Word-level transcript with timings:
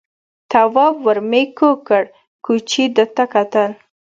تواب 0.51 0.95
ور 1.05 1.17
مېږ 1.29 1.49
کوږ 1.59 1.77
کړ، 1.87 2.03
کوچي 2.45 2.83
ده 2.95 3.05
ته 3.15 3.23
کتل. 3.33 3.71